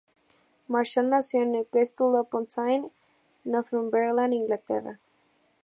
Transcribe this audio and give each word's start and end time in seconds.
Marshall 0.67 1.11
nació 1.11 1.43
en 1.43 1.51
Newcastle 1.51 2.19
upon 2.19 2.47
Tyne, 2.47 2.89
Northumberland, 3.43 4.33
Inglaterra. 4.33 4.99